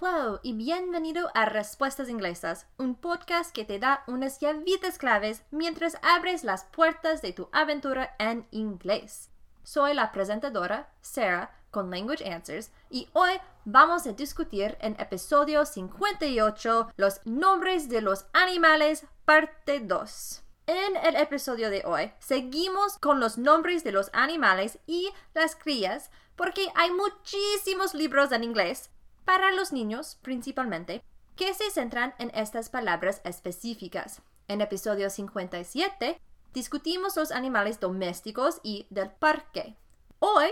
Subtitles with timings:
[0.00, 5.98] Hello y bienvenido a Respuestas Inglesas, un podcast que te da unas llavitas claves mientras
[6.02, 9.30] abres las puertas de tu aventura en inglés.
[9.62, 13.34] Soy la presentadora, Sarah, con Language Answers, y hoy
[13.64, 20.42] vamos a discutir en episodio 58 los nombres de los animales, parte 2.
[20.66, 26.10] En el episodio de hoy seguimos con los nombres de los animales y las crías
[26.36, 28.90] porque hay muchísimos libros en inglés
[29.24, 31.02] para los niños principalmente,
[31.36, 34.22] que se centran en estas palabras específicas.
[34.48, 36.20] En episodio 57
[36.52, 39.76] discutimos los animales domésticos y del parque.
[40.18, 40.48] Hoy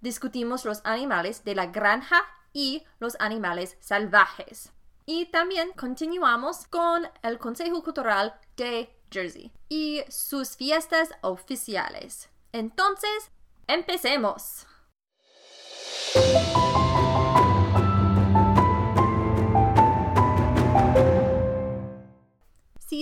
[0.00, 2.20] discutimos los animales de la granja
[2.52, 4.72] y los animales salvajes.
[5.06, 12.30] Y también continuamos con el Consejo Cultural de Jersey y sus fiestas oficiales.
[12.52, 13.30] Entonces,
[13.66, 14.66] empecemos.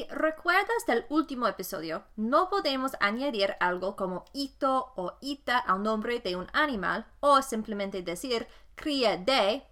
[0.03, 6.19] Si recuerdas del último episodio, no podemos añadir algo como ito o ita al nombre
[6.19, 9.63] de un animal o simplemente decir cría de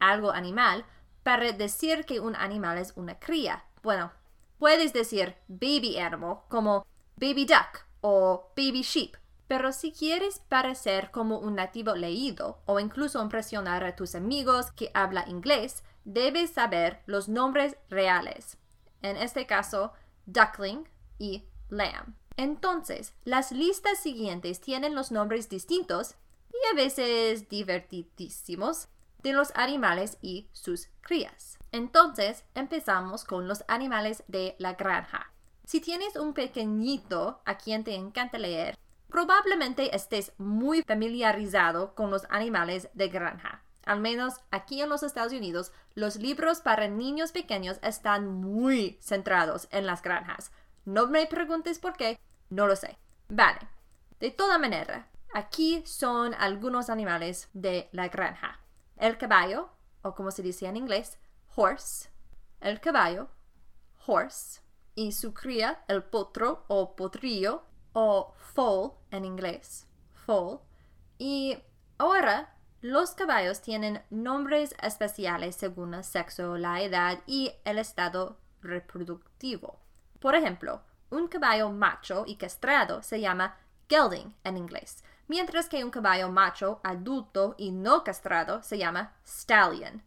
[0.00, 0.84] algo animal
[1.22, 3.64] para decir que un animal es una cría.
[3.84, 4.10] Bueno,
[4.58, 6.84] puedes decir baby animal como
[7.14, 13.22] baby duck o baby sheep, pero si quieres parecer como un nativo leído o incluso
[13.22, 18.58] impresionar a tus amigos que habla inglés, debes saber los nombres reales
[19.02, 19.92] en este caso
[20.26, 22.14] duckling y lamb.
[22.36, 26.14] Entonces, las listas siguientes tienen los nombres distintos
[26.52, 28.88] y a veces divertidísimos
[29.22, 31.58] de los animales y sus crías.
[31.72, 35.32] Entonces, empezamos con los animales de la granja.
[35.64, 42.24] Si tienes un pequeñito a quien te encanta leer, probablemente estés muy familiarizado con los
[42.30, 43.62] animales de granja.
[43.86, 49.68] Al menos aquí en los Estados Unidos, los libros para niños pequeños están muy centrados
[49.70, 50.50] en las granjas.
[50.84, 52.18] No me preguntes por qué,
[52.50, 52.98] no lo sé.
[53.28, 53.60] Vale.
[54.18, 58.60] De toda manera, aquí son algunos animales de la granja.
[58.96, 59.70] El caballo,
[60.02, 61.18] o como se dice en inglés,
[61.54, 62.10] horse.
[62.60, 63.28] El caballo,
[64.04, 64.62] horse.
[64.96, 67.62] Y su cría, el potro o potrillo,
[67.92, 70.58] o foal en inglés, foal.
[71.18, 71.56] Y
[71.98, 72.55] ahora
[72.86, 79.80] los caballos tienen nombres especiales según el sexo, la edad y el estado reproductivo.
[80.20, 83.56] Por ejemplo, un caballo macho y castrado se llama
[83.88, 90.04] gelding en inglés, mientras que un caballo macho adulto y no castrado se llama stallion.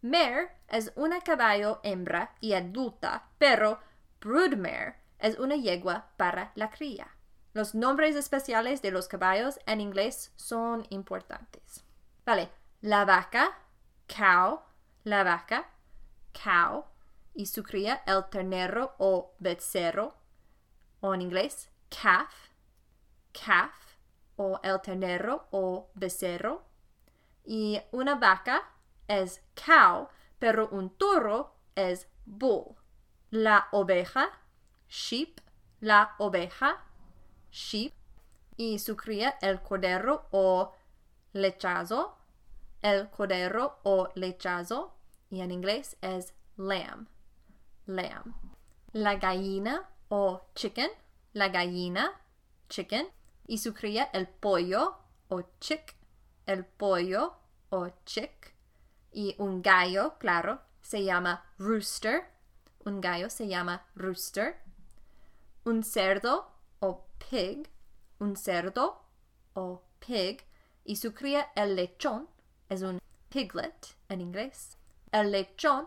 [0.00, 3.78] Mare es una caballo hembra y adulta, pero
[4.22, 7.08] broodmare es una yegua para la cría.
[7.52, 11.84] Los nombres especiales de los caballos en inglés son importantes.
[12.24, 12.50] Vale,
[12.82, 13.58] la vaca,
[14.06, 14.60] cow,
[15.04, 15.70] la vaca,
[16.32, 16.84] cow,
[17.34, 20.14] y su cría, el ternero o becerro,
[21.00, 22.50] o en inglés, calf,
[23.32, 23.96] calf,
[24.36, 26.62] o el ternero o becerro.
[27.44, 28.62] Y una vaca
[29.08, 30.08] es cow,
[30.38, 32.76] pero un toro es bull.
[33.30, 34.30] La oveja,
[34.88, 35.40] sheep,
[35.80, 36.84] la oveja,
[37.50, 37.92] sheep.
[38.56, 40.72] Y su cría, el cordero o
[41.32, 42.16] lechazo,
[42.82, 44.94] el cordero o lechazo,
[45.30, 47.06] y en inglés es lamb,
[47.86, 48.34] lamb.
[48.92, 50.90] La gallina o chicken,
[51.32, 52.20] la gallina,
[52.68, 53.08] chicken,
[53.46, 54.98] y su cría el pollo
[55.28, 55.96] o chick,
[56.46, 57.34] el pollo
[57.70, 58.54] o chick,
[59.12, 62.30] y un gallo, claro, se llama rooster,
[62.84, 64.56] un gallo se llama rooster,
[65.64, 66.50] un cerdo
[66.80, 67.70] o pig,
[68.18, 69.04] un cerdo
[69.54, 70.44] o pig,
[70.84, 72.28] y su cría el lechón
[72.68, 74.76] es un piglet en inglés.
[75.10, 75.86] El lechón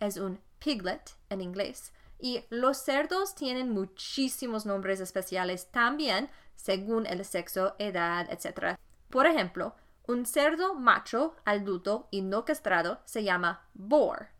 [0.00, 1.92] es un piglet en inglés.
[2.18, 8.78] Y los cerdos tienen muchísimos nombres especiales también según el sexo, edad, etc.
[9.10, 9.74] Por ejemplo,
[10.06, 14.30] un cerdo macho, adulto y no castrado se llama boar.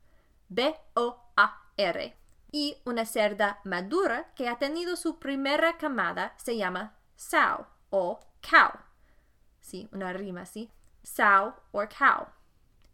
[0.49, 2.17] B-O-A-R.
[2.53, 8.92] Y una cerda madura que ha tenido su primera camada se llama sow o cow.
[9.63, 10.71] Sí, una rima así.
[11.03, 12.27] Sow or cow.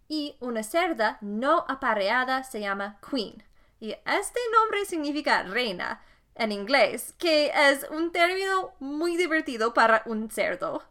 [0.07, 3.43] Y una cerda no apareada se llama queen.
[3.81, 6.03] Y este nombre significa reina
[6.35, 10.83] en inglés, que es un término muy divertido para un cerdo.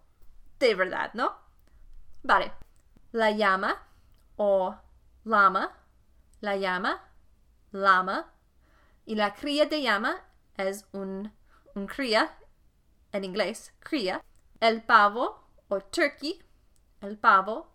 [0.59, 1.38] De verdad, ¿no?
[2.24, 2.51] Vale.
[3.12, 3.88] La llama
[4.35, 4.75] o
[5.24, 5.71] lama,
[6.41, 7.09] la llama,
[7.71, 8.33] lama.
[9.06, 10.21] Y la cría de llama
[10.57, 11.31] es un,
[11.75, 12.38] un cría,
[13.12, 14.24] en inglés, cría.
[14.59, 16.42] El pavo o turkey,
[17.02, 17.72] el pavo,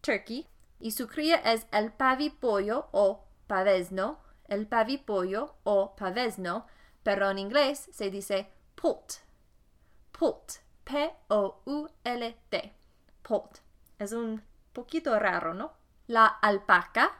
[0.00, 0.46] turkey,
[0.78, 6.66] Y su cría es el pavipollo o pavesno, el pavipollo o pavesno,
[7.02, 9.20] pero en inglés se dice poult.
[10.12, 10.60] Poult.
[10.84, 12.74] P-O-U-L-T.
[13.22, 13.58] Poult.
[13.98, 14.42] Es un
[14.72, 15.72] poquito raro, ¿no?
[16.06, 17.12] La alpaca,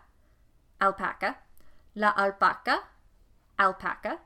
[0.78, 1.44] alpaca,
[1.94, 2.90] la alpaca,
[3.56, 4.22] alpaca,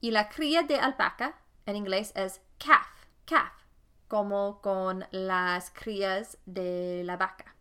[0.00, 3.65] y la cría de alpaca en inglés es calf, calf,
[4.08, 7.54] como con las crías de la vaca,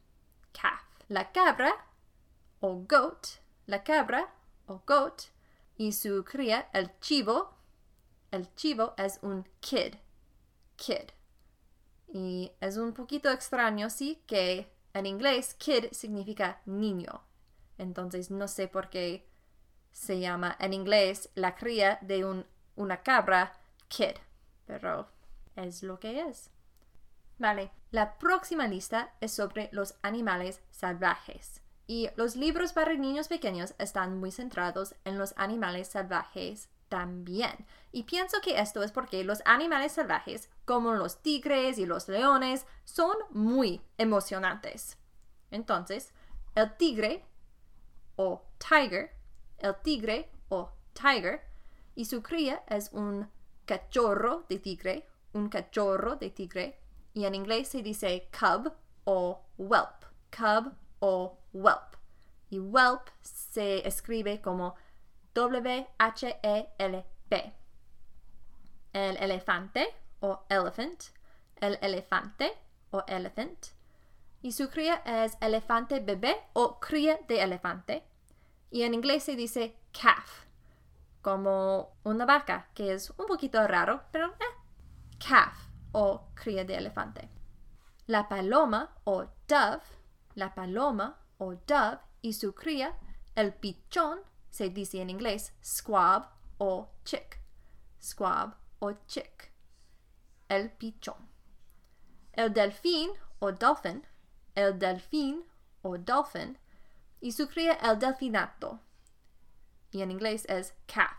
[0.52, 0.82] calf.
[1.08, 1.74] La cabra
[2.60, 3.28] o goat,
[3.68, 4.34] la cabra
[4.68, 5.24] o goat,
[5.78, 7.54] y su cría, el chivo,
[8.32, 9.96] el chivo es un kid,
[10.76, 11.12] kid.
[12.08, 17.24] Y es un poquito extraño, sí, que en inglés kid significa niño.
[17.78, 19.28] Entonces no sé por qué
[19.92, 22.46] se llama en inglés la cría de un,
[22.76, 24.16] una cabra kid,
[24.66, 25.10] pero
[25.56, 26.52] es lo que es.
[27.38, 31.62] Vale, la próxima lista es sobre los animales salvajes.
[31.88, 37.66] Y los libros para niños pequeños están muy centrados en los animales salvajes también.
[37.92, 42.66] Y pienso que esto es porque los animales salvajes, como los tigres y los leones,
[42.86, 44.98] son muy emocionantes.
[45.52, 46.14] Entonces,
[46.56, 47.26] el tigre
[48.16, 49.12] o tiger,
[49.60, 51.42] el tigre o tiger,
[51.96, 53.30] y su cría es un
[53.66, 56.80] cachorro de tigre, un cachorro de tigre,
[57.14, 58.74] y en inglés se dice cub
[59.04, 60.06] o whelp,
[60.36, 61.98] cub o whelp.
[62.50, 64.76] Y whelp se escribe como
[65.34, 66.74] W-H-E-L-P.
[68.94, 71.04] El elefante o elephant,
[71.58, 72.54] el elefante
[72.92, 73.68] o elephant.
[74.42, 78.04] Y su cría es elefante bebé o cría de elefante.
[78.72, 80.46] Y en inglés se dice calf,
[81.22, 84.34] como una vaca, que es un poquito raro, pero
[85.28, 87.30] calf o cría de elefante.
[88.08, 89.82] La paloma o dove,
[90.36, 92.96] la paloma o dove y su cría,
[93.36, 94.20] el pichón,
[94.50, 96.30] se dice en inglés squab
[96.60, 97.40] o chick.
[98.02, 99.52] Squab o chick.
[100.48, 101.28] El pichón.
[102.34, 104.06] El delfín o dolphin,
[104.54, 105.44] el delfín
[105.82, 106.58] o dolphin,
[107.20, 108.80] y su cría el delfinato.
[109.92, 111.18] Y en inglés es calf.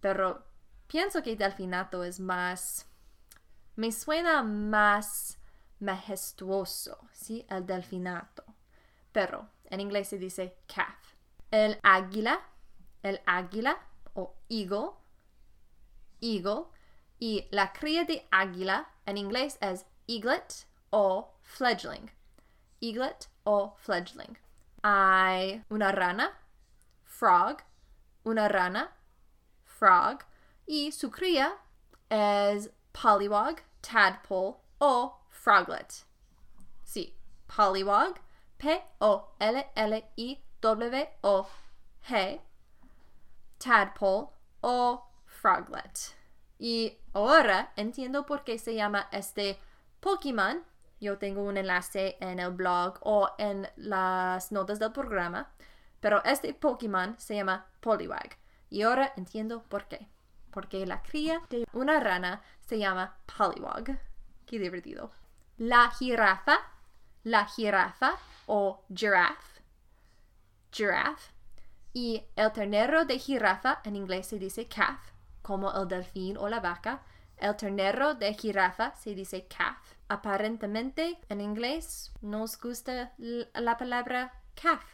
[0.00, 0.46] Pero
[0.86, 2.86] pienso que delfinato es más...
[3.76, 5.38] Me suena más
[5.80, 7.46] majestuoso, ¿sí?
[7.48, 8.44] El delfinato.
[9.12, 11.14] Pero en inglés se dice calf.
[11.50, 12.40] El águila
[13.06, 13.78] el águila
[14.14, 14.90] o eagle,
[16.20, 16.64] eagle,
[17.18, 22.10] y la cría de águila en inglés es eaglet o fledgling,
[22.80, 24.36] eaglet o fledgling.
[24.82, 26.36] Hay una rana,
[27.04, 27.58] frog,
[28.24, 28.92] una rana,
[29.64, 30.18] frog,
[30.66, 31.56] y su cría
[32.08, 36.04] es pollywog, tadpole o froglet.
[36.82, 37.14] Sí,
[37.46, 38.18] pollywog,
[38.58, 39.20] P-O-L-L-I-W-O-G,
[43.58, 44.28] tadpole
[44.62, 46.16] o froglet.
[46.58, 49.60] Y ahora entiendo por qué se llama este
[50.00, 50.64] Pokémon.
[50.98, 55.52] Yo tengo un enlace en el blog o en las notas del programa.
[56.00, 58.38] Pero este Pokémon se llama Poliwag.
[58.70, 60.08] Y ahora entiendo por qué.
[60.56, 64.00] Porque la cría de una rana se llama Poliwag.
[64.46, 65.12] Qué divertido.
[65.58, 66.56] La jirafa.
[67.24, 68.16] La jirafa
[68.46, 69.60] o giraffe.
[70.72, 71.30] Giraffe
[71.92, 76.60] y el ternero de jirafa en inglés se dice calf, como el delfín o la
[76.60, 77.02] vaca.
[77.36, 79.94] El ternero de jirafa se dice calf.
[80.08, 84.84] Aparentemente en inglés nos gusta la palabra calf.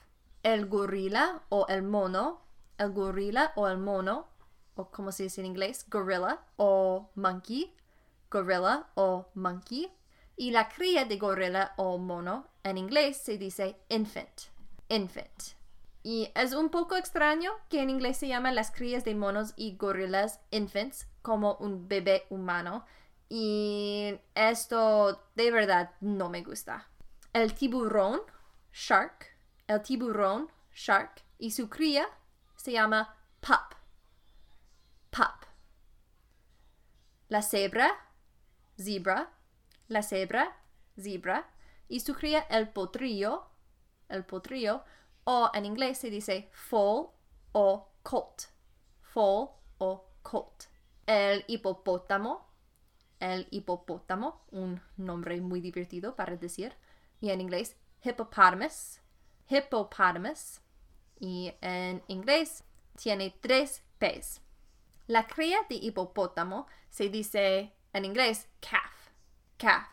[0.43, 2.41] El gorila o el mono,
[2.79, 4.32] el gorila o el mono,
[4.75, 7.75] o como se dice en inglés, gorilla o monkey,
[8.31, 9.91] gorilla o monkey.
[10.37, 14.43] Y la cría de gorila o mono en inglés se dice infant,
[14.89, 15.55] infant.
[16.03, 19.77] Y es un poco extraño que en inglés se llaman las crías de monos y
[19.77, 22.85] gorilas infants como un bebé humano.
[23.29, 26.89] Y esto de verdad no me gusta.
[27.33, 28.21] El tiburón,
[28.73, 29.27] shark,
[29.69, 32.09] el tiburón, shark, y su cría
[32.57, 33.57] se llama pup.
[33.59, 33.82] Pup.
[37.33, 37.91] La cebra,
[38.77, 39.33] zebra,
[39.89, 40.55] la cebra,
[41.01, 41.51] zebra,
[41.89, 43.47] y su cría el potrillo,
[44.11, 44.85] el potrillo,
[45.25, 47.07] o en inglés se dice foal
[47.53, 48.43] o colt.
[49.01, 49.49] Foal
[49.79, 50.65] o colt.
[51.07, 52.51] El hipopótamo.
[53.19, 56.77] El hipopótamo, un nombre muy divertido para decir.
[57.23, 59.01] Y en inglés, hippopotamus.
[59.49, 60.61] Hippopotamus.
[61.19, 62.63] Y en inglés
[62.95, 64.43] tiene tres P's.
[65.07, 69.11] La cría de hipopótamo se dice en inglés calf.
[69.57, 69.89] Calf.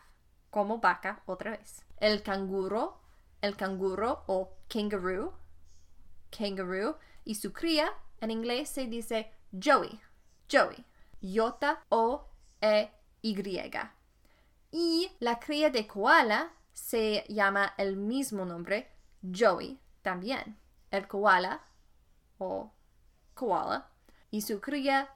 [0.50, 1.84] Como vaca otra vez.
[1.98, 3.00] El canguro
[3.40, 5.32] el canguro o kangaroo,
[6.30, 10.00] kangaroo, y su cría en inglés se dice Joey,
[10.50, 10.84] Joey,
[11.22, 12.26] J O
[12.60, 12.90] E
[13.22, 13.70] Y.
[14.72, 18.90] Y la cría de koala se llama el mismo nombre,
[19.22, 20.58] Joey, también.
[20.90, 21.62] El koala
[22.38, 22.72] o
[23.34, 23.89] koala
[24.30, 25.10] y su cría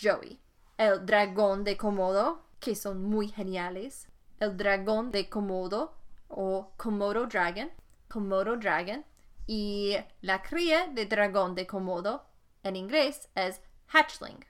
[0.00, 0.40] Joey.
[0.76, 4.08] El dragón de Komodo, que son muy geniales.
[4.40, 5.94] El dragón de Komodo
[6.28, 7.70] o Komodo Dragon,
[8.08, 9.04] Komodo Dragon.
[9.46, 12.24] Y la cría de dragón de Komodo
[12.62, 14.44] en inglés es hatchling,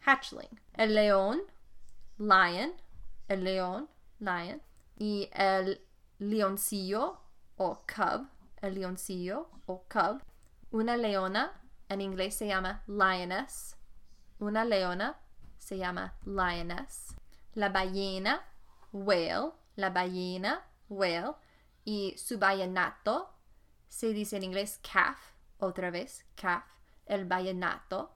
[0.00, 0.60] hatchling.
[0.74, 1.42] El león,
[2.18, 2.72] lion,
[3.28, 4.60] el león, lion.
[4.98, 5.80] Y el
[6.18, 7.20] leoncillo
[7.56, 8.28] o cub,
[8.60, 10.22] el leoncillo o cub.
[10.70, 11.61] Una leona,
[11.92, 13.76] en inglés se llama lioness.
[14.38, 15.20] Una leona
[15.58, 17.14] se llama lioness.
[17.54, 18.42] La ballena,
[18.92, 21.34] whale, la ballena, whale.
[21.84, 23.34] Y su ballenato
[23.88, 26.64] se dice en inglés calf, otra vez, calf,
[27.06, 28.14] el ballenato.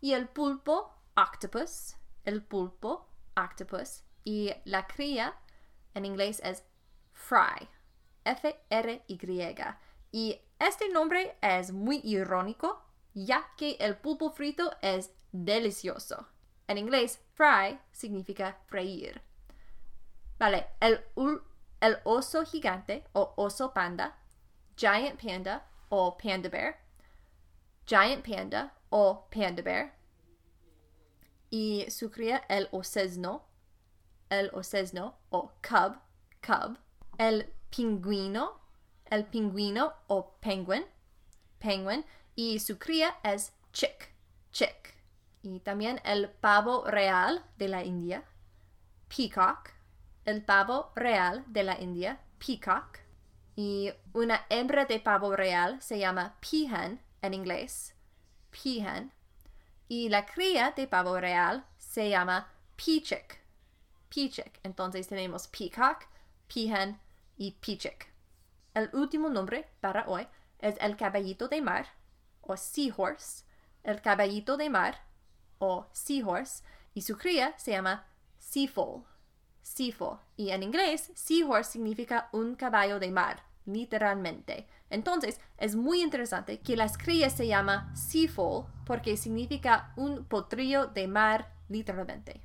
[0.00, 4.02] Y el pulpo, octopus, el pulpo, octopus.
[4.24, 5.34] Y la cría
[5.94, 6.64] en inglés es
[7.12, 7.68] fry,
[8.24, 9.56] F-R-Y.
[10.12, 12.82] Y este nombre es muy irónico,
[13.14, 16.26] ya que el pulpo frito es delicioso.
[16.68, 19.22] En inglés, fry significa freír.
[20.38, 21.00] Vale, el,
[21.80, 24.16] el oso gigante o oso panda,
[24.76, 26.76] giant panda o panda bear,
[27.86, 29.94] giant panda o panda bear,
[31.50, 33.44] y su cría el osesno,
[34.28, 35.98] el osesno o cub,
[36.44, 36.78] cub,
[37.18, 38.60] el pingüino,
[39.10, 40.84] el pingüino o penguin,
[41.60, 44.12] penguin, y su cría es chick,
[44.52, 44.94] chick.
[45.42, 48.24] Y también el pavo real de la India,
[49.14, 49.70] peacock,
[50.24, 52.98] el pavo real de la India, peacock.
[53.56, 57.94] Y una hembra de pavo real se llama peahen en inglés,
[58.50, 59.12] peahen.
[59.86, 63.40] Y la cría de pavo real se llama peachick,
[64.08, 64.58] peachick.
[64.62, 66.06] Entonces tenemos peacock,
[66.52, 66.98] peahen
[67.36, 68.08] y peachick.
[68.72, 70.26] El último nombre para hoy
[70.58, 71.86] es el caballito de mar
[72.46, 73.44] o seahorse,
[73.82, 75.02] el caballito de mar
[75.58, 76.62] o seahorse
[76.94, 78.06] y su cría se llama
[78.38, 79.04] seafoal,
[79.62, 80.20] seafoal.
[80.36, 84.66] Y en inglés, seahorse significa un caballo de mar, literalmente.
[84.90, 91.08] Entonces, es muy interesante que las crías se llama seafoal porque significa un potrillo de
[91.08, 92.42] mar, literalmente.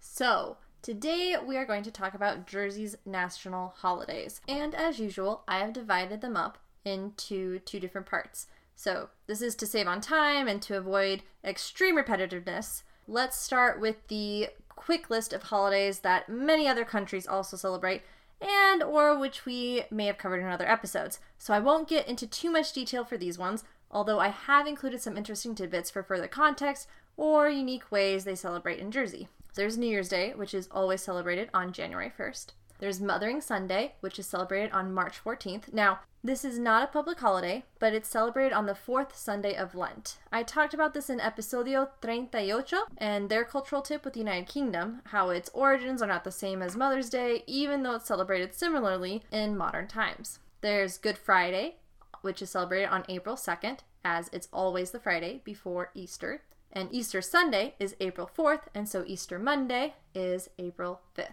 [0.00, 4.40] So today we are going to talk about Jersey's national holidays.
[4.48, 8.48] And as usual, I have divided them up into two different parts.
[8.74, 12.82] So this is to save on time and to avoid extreme repetitiveness.
[13.06, 18.02] Let's start with the quick list of holidays that many other countries also celebrate
[18.40, 21.20] and or which we may have covered in other episodes.
[21.38, 23.62] So I won't get into too much detail for these ones,
[23.92, 28.80] although I have included some interesting tidbits for further context or unique ways they celebrate
[28.80, 29.28] in Jersey.
[29.56, 32.48] There's New Year's Day, which is always celebrated on January 1st.
[32.78, 35.72] There's Mothering Sunday, which is celebrated on March 14th.
[35.72, 39.74] Now, this is not a public holiday, but it's celebrated on the fourth Sunday of
[39.74, 40.18] Lent.
[40.30, 45.00] I talked about this in Episodio 38 and their cultural tip with the United Kingdom,
[45.06, 49.22] how its origins are not the same as Mother's Day, even though it's celebrated similarly
[49.32, 50.38] in modern times.
[50.60, 51.76] There's Good Friday,
[52.20, 56.42] which is celebrated on April 2nd, as it's always the Friday before Easter.
[56.76, 61.32] And Easter Sunday is April 4th, and so Easter Monday is April 5th.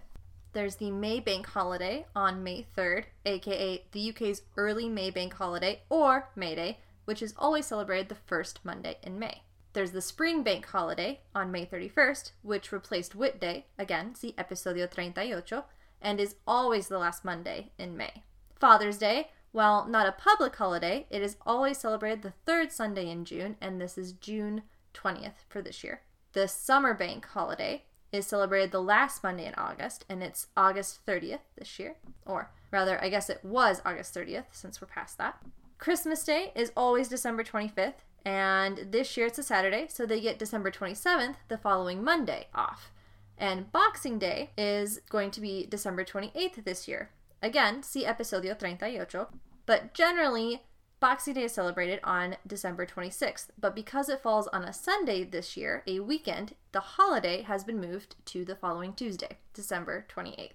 [0.53, 5.81] There's the May Bank holiday on May 3rd, aka the UK's early May Bank holiday
[5.89, 9.41] or May Day, which is always celebrated the first Monday in May.
[9.73, 14.89] There's the Spring Bank holiday on May 31st, which replaced Whit Day, again, see Episodio
[14.89, 15.62] 38,
[16.01, 18.23] and is always the last Monday in May.
[18.55, 23.25] Father's Day, while not a public holiday, it is always celebrated the third Sunday in
[23.25, 24.62] June, and this is June
[24.93, 26.01] 20th for this year.
[26.33, 31.39] The Summer Bank holiday is celebrated the last Monday in August, and it's August 30th
[31.57, 31.95] this year.
[32.25, 35.41] Or rather, I guess it was August 30th since we're past that.
[35.79, 40.39] Christmas Day is always December 25th, and this year it's a Saturday, so they get
[40.39, 42.91] December 27th, the following Monday, off.
[43.38, 47.09] And Boxing Day is going to be December 28th this year.
[47.41, 49.27] Again, see Episodio 38.
[49.65, 50.63] But generally,
[51.03, 55.57] Boxing Day is celebrated on December 26th, but because it falls on a Sunday this
[55.57, 60.51] year, a weekend, the holiday has been moved to the following Tuesday, December 28th.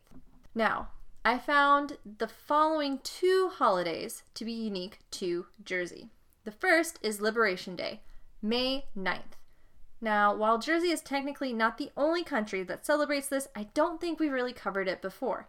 [0.55, 0.88] Now,
[1.23, 6.09] I found the following two holidays to be unique to Jersey.
[6.45, 8.00] The first is Liberation Day,
[8.40, 9.37] May 9th.
[10.00, 14.19] Now, while Jersey is technically not the only country that celebrates this, I don't think
[14.19, 15.47] we've really covered it before.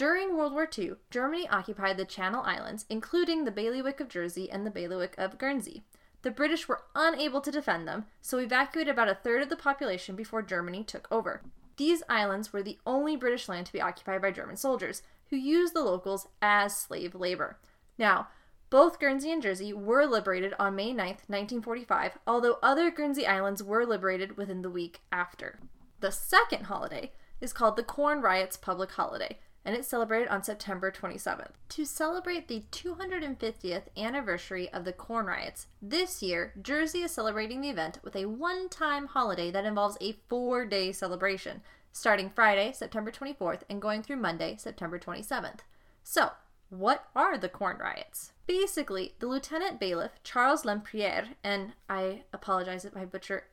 [0.00, 4.64] During World War II, Germany occupied the Channel Islands, including the Bailiwick of Jersey and
[4.64, 5.82] the Bailiwick of Guernsey.
[6.22, 10.16] The British were unable to defend them, so evacuated about a third of the population
[10.16, 11.42] before Germany took over.
[11.76, 15.74] These islands were the only British land to be occupied by German soldiers, who used
[15.74, 17.58] the locals as slave labor.
[17.98, 18.28] Now,
[18.70, 23.84] both Guernsey and Jersey were liberated on May 9, 1945, although other Guernsey islands were
[23.84, 25.60] liberated within the week after.
[26.00, 30.90] The second holiday is called the Corn Riots Public Holiday, and it's celebrated on September
[30.90, 31.52] 27th.
[31.70, 37.70] To celebrate the 250th anniversary of the Corn Riots, this year, Jersey is celebrating the
[37.70, 41.62] event with a one time holiday that involves a four day celebration,
[41.92, 45.60] starting Friday, September 24th, and going through Monday, September 27th.
[46.02, 46.30] So,
[46.70, 48.32] what are the Corn Riots?
[48.46, 53.44] Basically, the Lieutenant Bailiff, Charles Lempriere, and I apologize if I butcher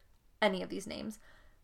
[0.42, 1.20] any of these names,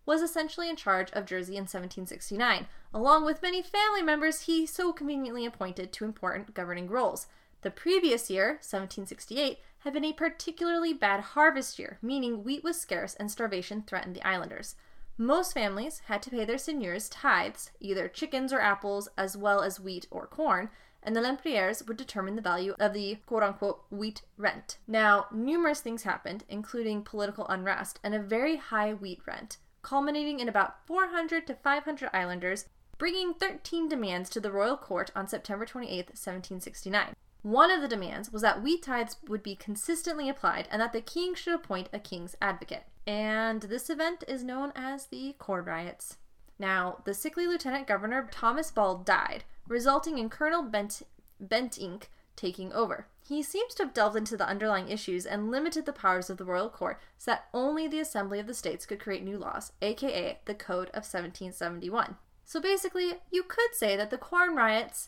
[0.05, 4.91] was essentially in charge of Jersey in 1769, along with many family members he so
[4.91, 7.27] conveniently appointed to important governing roles.
[7.61, 13.13] The previous year, 1768, had been a particularly bad harvest year, meaning wheat was scarce
[13.15, 14.75] and starvation threatened the islanders.
[15.17, 19.79] Most families had to pay their seigneurs tithes, either chickens or apples, as well as
[19.79, 20.69] wheat or corn,
[21.03, 24.77] and the Lemprieres would determine the value of the quote unquote wheat rent.
[24.87, 30.49] Now, numerous things happened, including political unrest and a very high wheat rent, culminating in
[30.49, 32.65] about 400 to 500 islanders
[32.97, 37.15] bringing 13 demands to the royal court on September 28, 1769.
[37.41, 41.01] One of the demands was that wheat tithes would be consistently applied and that the
[41.01, 42.83] king should appoint a king's advocate.
[43.05, 46.17] And this event is known as the Corn Riots.
[46.57, 51.01] Now, the sickly lieutenant governor Thomas Ball died, resulting in Colonel Bent,
[51.45, 52.03] Bentinck
[52.37, 53.07] taking over.
[53.25, 56.45] He seems to have delved into the underlying issues and limited the powers of the
[56.45, 60.39] royal court so that only the Assembly of the States could create new laws, aka
[60.45, 62.17] the Code of 1771.
[62.43, 65.07] So basically, you could say that the Corn Riots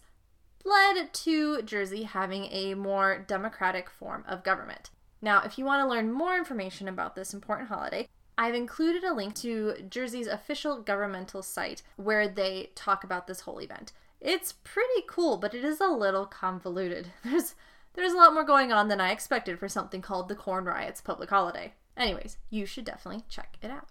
[0.64, 4.90] led to Jersey having a more democratic form of government.
[5.22, 9.14] Now, if you want to learn more information about this important holiday, I've included a
[9.14, 13.92] link to Jersey's official governmental site where they talk about this whole event.
[14.22, 17.12] It's pretty cool, but it is a little convoluted.
[17.24, 17.56] There's
[17.96, 21.02] there's a lot more going on than I expected for something called the Corn Riots
[21.02, 21.74] public holiday.
[21.98, 23.90] Anyways, you should definitely check it out.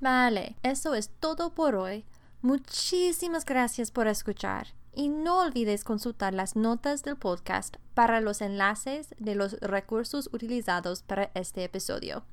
[0.00, 2.06] Vale, eso es todo por hoy.
[2.40, 9.14] Muchísimas gracias por escuchar y no olvides consultar las notas del podcast para los enlaces
[9.18, 12.24] de los recursos utilizados para este episodio.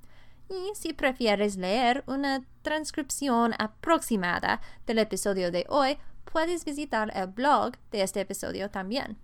[0.50, 5.98] Y si prefieres leer una transcripción aproximada del episodio de hoy,
[6.32, 9.18] puedes visitar el blog de este episodio también.